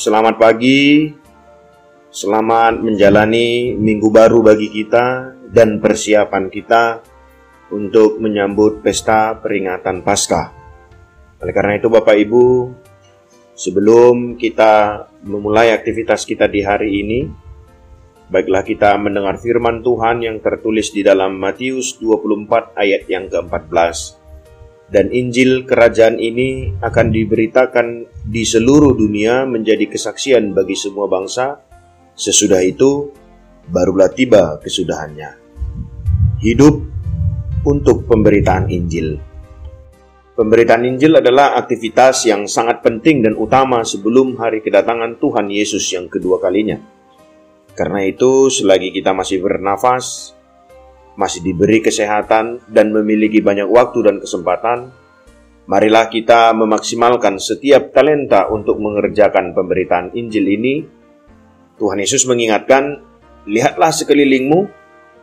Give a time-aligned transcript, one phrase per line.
[0.00, 1.12] Selamat pagi,
[2.08, 7.04] selamat menjalani minggu baru bagi kita dan persiapan kita
[7.68, 10.56] untuk menyambut pesta peringatan Paskah.
[11.44, 12.72] Oleh karena itu Bapak Ibu,
[13.52, 17.20] sebelum kita memulai aktivitas kita di hari ini,
[18.32, 24.19] baiklah kita mendengar firman Tuhan yang tertulis di dalam Matius 24 ayat yang ke-14
[24.90, 27.86] dan Injil Kerajaan ini akan diberitakan
[28.26, 31.62] di seluruh dunia menjadi kesaksian bagi semua bangsa.
[32.18, 33.14] Sesudah itu,
[33.70, 35.30] barulah tiba kesudahannya.
[36.42, 36.74] Hidup
[37.62, 39.22] untuk pemberitaan Injil.
[40.34, 46.10] Pemberitaan Injil adalah aktivitas yang sangat penting dan utama sebelum hari kedatangan Tuhan Yesus yang
[46.10, 46.80] kedua kalinya.
[47.76, 50.34] Karena itu, selagi kita masih bernafas,
[51.20, 54.88] masih diberi kesehatan dan memiliki banyak waktu dan kesempatan,
[55.68, 60.80] marilah kita memaksimalkan setiap talenta untuk mengerjakan pemberitaan Injil ini.
[61.76, 63.04] Tuhan Yesus mengingatkan,
[63.44, 64.64] lihatlah sekelilingmu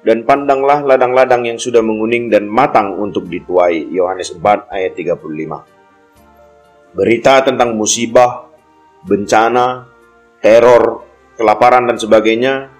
[0.00, 3.92] dan pandanglah ladang-ladang yang sudah menguning dan matang untuk dituai.
[3.92, 6.96] Yohanes 4 ayat 35.
[6.96, 8.48] Berita tentang musibah,
[9.04, 9.84] bencana,
[10.40, 11.04] teror,
[11.36, 12.71] kelaparan dan sebagainya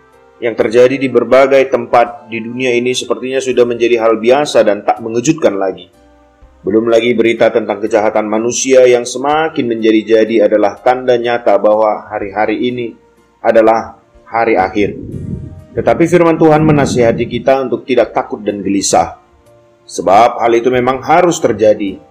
[0.43, 4.99] yang terjadi di berbagai tempat di dunia ini sepertinya sudah menjadi hal biasa dan tak
[4.99, 5.87] mengejutkan lagi.
[6.67, 12.87] Belum lagi berita tentang kejahatan manusia yang semakin menjadi-jadi adalah tanda nyata bahwa hari-hari ini
[13.39, 14.99] adalah hari akhir.
[15.79, 19.23] Tetapi firman Tuhan menasihati kita untuk tidak takut dan gelisah.
[19.87, 22.03] Sebab hal itu memang harus terjadi.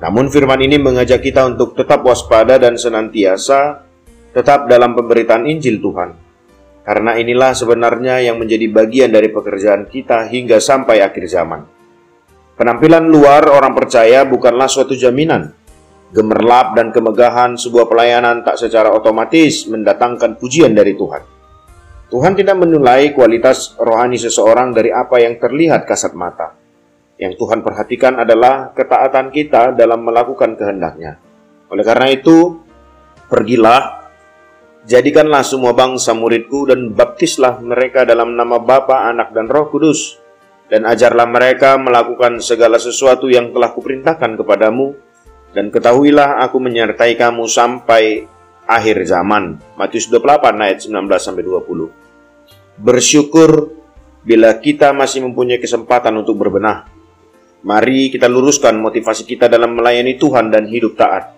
[0.00, 3.84] Namun firman ini mengajak kita untuk tetap waspada dan senantiasa
[4.32, 6.25] tetap dalam pemberitaan Injil Tuhan
[6.86, 11.66] karena inilah sebenarnya yang menjadi bagian dari pekerjaan kita hingga sampai akhir zaman.
[12.54, 15.50] Penampilan luar orang percaya bukanlah suatu jaminan.
[16.14, 21.26] Gemerlap dan kemegahan sebuah pelayanan tak secara otomatis mendatangkan pujian dari Tuhan.
[22.06, 26.54] Tuhan tidak menilai kualitas rohani seseorang dari apa yang terlihat kasat mata.
[27.18, 31.18] Yang Tuhan perhatikan adalah ketaatan kita dalam melakukan kehendaknya.
[31.66, 32.62] Oleh karena itu,
[33.26, 34.05] pergilah
[34.86, 40.22] Jadikanlah semua bangsa muridku dan baptislah mereka dalam nama Bapa, Anak, dan Roh Kudus.
[40.70, 44.94] Dan ajarlah mereka melakukan segala sesuatu yang telah kuperintahkan kepadamu.
[45.50, 48.30] Dan ketahuilah aku menyertai kamu sampai
[48.62, 49.58] akhir zaman.
[49.74, 53.74] Matius 28 ayat 19-20 Bersyukur
[54.22, 56.86] bila kita masih mempunyai kesempatan untuk berbenah.
[57.66, 61.35] Mari kita luruskan motivasi kita dalam melayani Tuhan dan hidup taat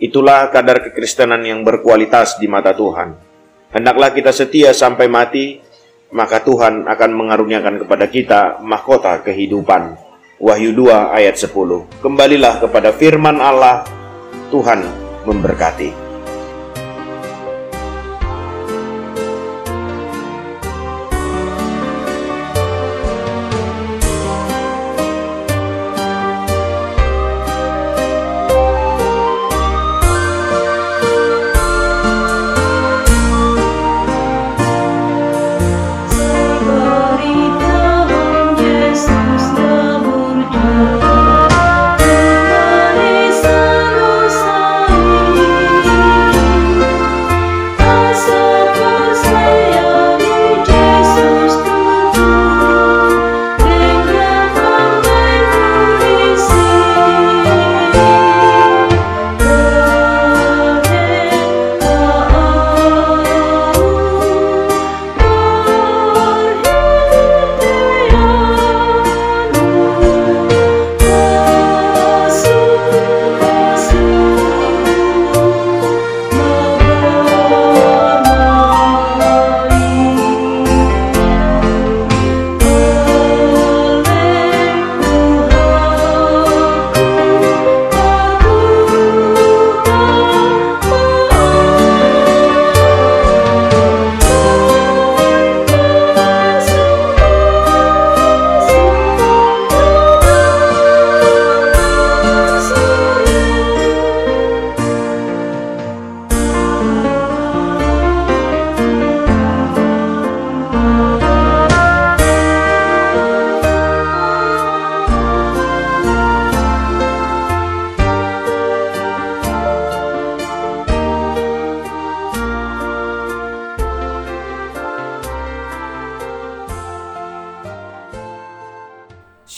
[0.00, 3.20] Itulah kadar kekristenan yang berkualitas di mata Tuhan.
[3.68, 5.60] Hendaklah kita setia sampai mati,
[6.08, 10.00] maka Tuhan akan mengaruniakan kepada kita mahkota kehidupan.
[10.40, 11.84] Wahyu 2 ayat 10.
[12.00, 13.84] Kembalilah kepada firman Allah,
[14.48, 14.88] Tuhan
[15.28, 15.99] memberkati.